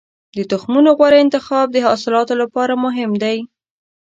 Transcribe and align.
د 0.37 0.39
تخمونو 0.51 0.89
غوره 0.97 1.17
انتخاب 1.25 1.67
د 1.71 1.77
حاصلاتو 1.85 2.33
لپاره 2.41 2.73
مهم 2.85 3.11
دی. 3.23 3.37